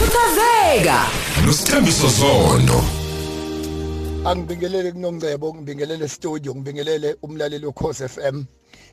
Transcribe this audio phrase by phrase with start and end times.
[0.00, 0.98] khuthazeka
[1.46, 2.78] nosithembiso zondo
[4.24, 8.44] angibingelele kunongcebo ngibingelele studio ngibingelele umlaleli wekhosi FM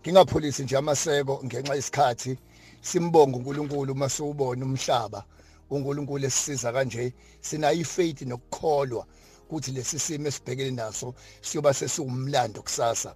[0.00, 2.38] ngingapholisi nje amaseko ngenxa isikhathi
[2.80, 5.24] simbonga uNkulunkulu masuwubona umhlaba.
[5.70, 9.06] uNkulunkulu esisiza kanje sinayo ifaith nokukholwa
[9.46, 13.14] ukuthi lesi simo esibhekene naso siyoba sesiwumlando kusasa.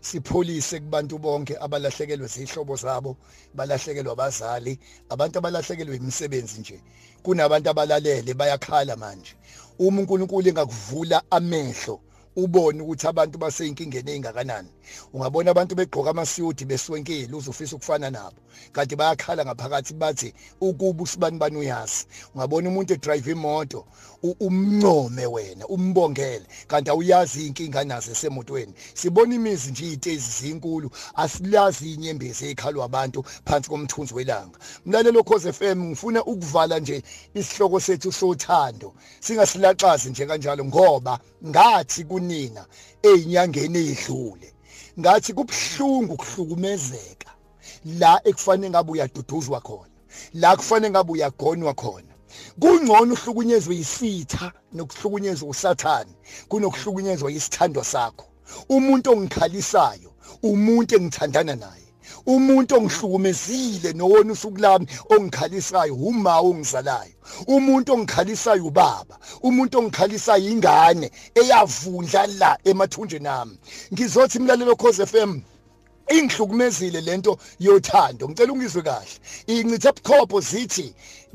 [0.00, 3.16] Sipholise kubantu bonke abalahlekelwe zihlobo zabo
[3.54, 4.78] balahlekelwa abazali
[5.08, 6.80] abantu abalahlekelwe imisebenzi nje.
[7.22, 9.34] Kunabantu abalalele bayakhala manje.
[9.78, 12.00] Uma uNkulunkulu engakuvula amehlo
[12.42, 14.70] ubone ukuthi abantu basey'inkingeni ey'ngakanani.
[15.12, 18.40] Ungabona abantu begqoka amasiyudi beswenkile uzofisa ukufana nabo.
[18.72, 22.06] Kanti bayakhala ngaphakathi bathi ukuba usibani bani uyazi?
[22.34, 23.84] Ungabona umuntu edrive imoto
[24.22, 26.46] umncome wena umbongele.
[26.66, 28.72] Kanti awuyazi inkinga nazo esemotweni.
[28.94, 34.58] Sibona imizi nje izitezi zinkulu asilazi inyembezi ekhalwa abantu phansi komthunzi welanga.
[34.86, 37.02] Mlalelo Khosi FM ngifuna ukuvala nje
[37.34, 38.94] isihloko sethu sothando.
[39.20, 42.66] Singasilaxazi nje kanjalo ngoba ngathi kunina
[43.02, 44.52] ezinyangeni ezidlule
[45.00, 47.30] ngathi kubhlungu kuhlukumezeka
[48.00, 49.96] la ekufanele ngabe uyaduduzwa khona
[50.34, 52.14] la kufanele ngabe uyagonwa khona.
[52.60, 56.14] Kungcono uhlukunyezwe isitha nokuhlukunyezwa usathane
[56.48, 58.26] kunokuhlukunyezwa isithando sakho.
[58.68, 60.10] Umuntu ongikhalisayo
[60.42, 61.87] umuntu engithandana naye.
[62.26, 69.18] Umuntu ongihlukumezile nowona usuku lami ongikhalisayo uma ongizalayo umuntu ongikhalisayo ubaba.
[69.42, 73.58] Umuntu ongikhalisayo ingane eyavundla la emathunjeni ami.
[73.92, 75.40] Ngizothi imlalelo Khosi FM
[76.10, 78.28] ingihlukumezile lento yothando.
[78.28, 79.14] Ngicela ungizwe kahle.
[79.46, 80.94] Incithe bukhopho zithi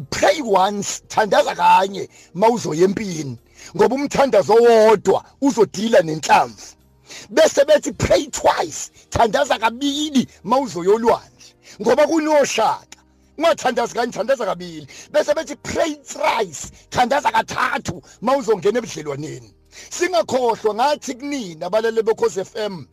[0.09, 3.37] pray once thandaza kanye mawuzoya empini
[3.75, 6.82] ngoba umthandazo owodwa uzodila nenhlamvu.
[7.29, 8.91] Bese bethi pray twice.
[9.09, 12.97] Thandaza kabili mawuzoyolwandle ngoba kunoshaka
[13.37, 14.87] ungathandazi kanye thandaza kabili.
[15.11, 16.71] Bese bethi pray thrice.
[16.89, 19.53] Thandaza kathathu mawuzongena ebudlelwaneni.
[19.89, 22.85] Singakhohlwa ngathi kunina abalele bekhosi FM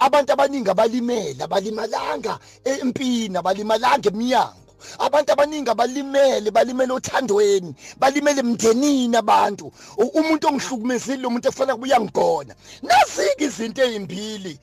[0.00, 4.67] abantu abaningi abalimele abalimalanga empini abalimalanga eminyango
[4.98, 9.72] abantu abaningi abalimele balimele othandweni balimele emndenini abantu.
[9.96, 14.58] Umuntu ongihlukumezile umuntu efana kuyangigona nasike izinto ezimbili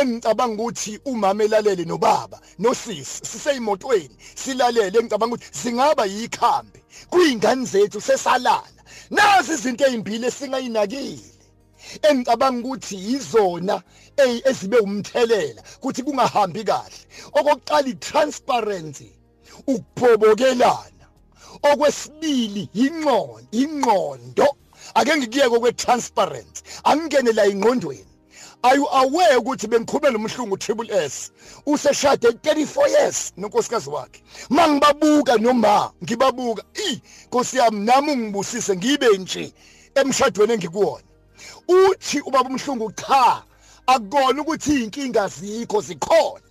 [0.00, 6.80] engicabanga ukuthi umama elalele nobaba nosisi siseyimotweni silalele engicabanga ukuthi zingaba yikhambi.
[7.10, 8.80] Kuyingane zethu sesalala.
[9.10, 11.36] Nazi izinto ezimbili esingayinakile
[12.08, 13.82] engicabanga ukuthi izona
[14.50, 17.00] ezibe umthelela ukuthi kungahambi kahle.
[17.38, 19.15] Okokuqala itransparency.
[19.66, 21.06] Ukuphobokelana
[21.62, 24.48] okwesibili ingqondo ingqondo
[24.94, 28.12] ake ngikuyeke kwe-transparency angingene la ingqondweni.
[28.62, 31.30] Are you aware ukuthi bengikhubela umhlungu triple S?
[31.66, 34.22] Useshade 34 years nonkosikazi wakhe.
[34.50, 39.52] Mangibabuka noma ngibabuka i Nkosi yami nami ungibusise ngibe nje
[39.94, 41.04] emshadweni engikuwona.
[41.68, 43.42] Uthi ubaba umhlungu cha
[43.86, 46.45] akukona ukuthi inkinga zikho zikhona.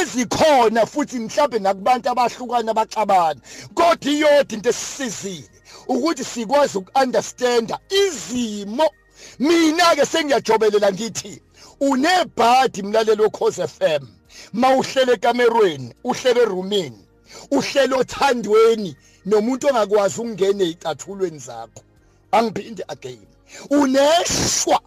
[0.00, 3.40] Ezikhona futhi mhlawumbe nakubantu abahlukana baxabana.
[3.74, 5.50] Kodwa iyodwa into esisizile
[5.88, 8.88] ukuthi sikwazi ukunderstanda izimo.
[9.38, 11.42] Mina ke sengiyajobelela ngithi
[11.80, 14.04] unebhadi mlalelo wekhosi FM
[14.52, 17.06] mawuhlele ekamerweni uhlele eroomini
[17.50, 18.96] uhlele othandweni
[19.26, 21.82] nomuntu ongakwazi ukungena ezicathulweni zakho.
[22.32, 23.26] Angiphinde again.
[23.70, 24.80] Uneshwa.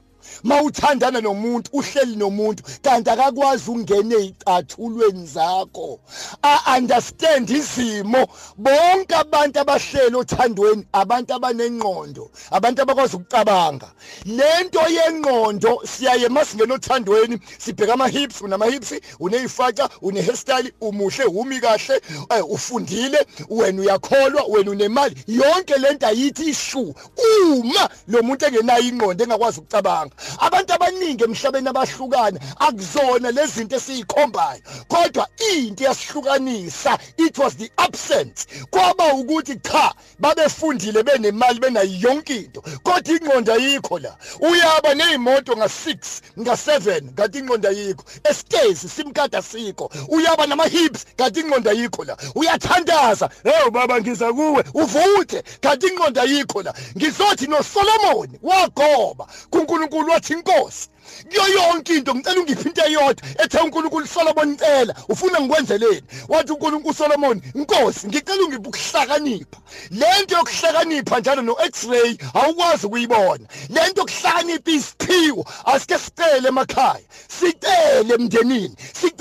[0.44, 6.00] Mawuthandana nomuntu uhleli nomuntu kanti akakwazi ukungena ezicathulweni zakho.
[6.44, 8.28] A understand izimo.
[8.58, 13.92] Bonke abantu abahleli othandweni abantu abanengqondo abantu abakwazi ukucabanga.
[14.26, 21.60] Lento yengqondo siyaye masingena othandweni sibheka ama hips unama hips uneyifaca une hairstyle umuhle umi
[21.60, 22.02] kahle
[22.50, 25.16] ufundile wena uyakholwa wena unemali.
[25.28, 32.40] Yonke lento ayithi ishu uma lo muntu engenayo ingqondo engakwazi ukucabanga abantu abaningi emhlabeni abahlukana
[32.60, 34.62] akuzona lezi zinto esiyikhombayo.
[34.88, 38.48] Kodwa into yasihlukanisa it was the absence.
[38.72, 42.62] Kwaba ukuthi cha babefundile benemali benayo yonke into.
[42.62, 44.16] Kodwa ingqondo ayikho la.
[44.40, 51.70] Uyaba nezimoto nga6 nga7 kanti ingqondo ayikho esitezi simkada sikho uyaba nama hips kanti ingqondo
[51.70, 52.18] ayikho la.
[52.36, 53.30] Uyathandaza.
[53.44, 54.64] Hey baba ngiza kuwe.
[54.74, 56.74] Uvuthe kanti ingqondo ayikho la.
[56.98, 59.28] Ngizothi no Solomon wagoba.
[59.50, 60.90] kuNkulunkulu wathi inkosi
[61.30, 66.04] kuyo yonke into ngicela ungiphi into eyodwa ethe uNkulunkulu Solomon cela ufuna ngikwenzeleni?
[66.28, 69.58] Wathi uNkulunkulu Solomon inkosi ngicela ungiphi ukuhlakanipha
[69.92, 73.46] lento yokuhlakanipha njalo no x-ray awukwazi ukuyibona.
[73.70, 78.76] Lento yokuhlakanipha isiphiwo asike sicele emakhaya sicele emndenini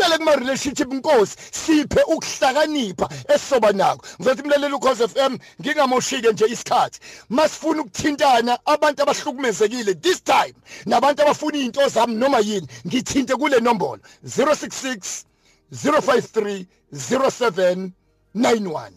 [0.08, 4.06] sicele kuma relationship inkosi siphe ukuhlakanipha esisoba nako.
[4.20, 7.00] Ngizothi mlaleli ukhoze FM ngingamoshike nje isikhathi.
[7.28, 10.54] Masifuna ukuthintana abantu abahlukumezekile this time
[10.86, 15.24] nabantu abafuna izinto zami noma yini ngithinte kule nombolo 066
[15.72, 18.90] 053 0791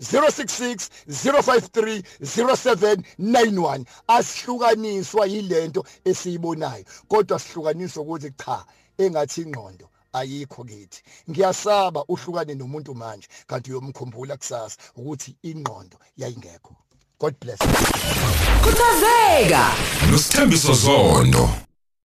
[0.00, 8.64] 066 053 0791 asihlukaniswa yilento esiyibonayo kodwa sihlukaniswa ukuthi cha
[8.98, 9.88] engathi ingqondo.
[10.18, 11.02] Ayikho kithi.
[11.30, 16.74] Ngiyasaba uhlukane nomuntu manje kanti uyomkhumbula kusasa ukuthi ingqondo yayingekho.
[17.18, 17.58] God bless.
[18.62, 19.64] Khuthazeka
[20.10, 21.48] nosithembiso zondo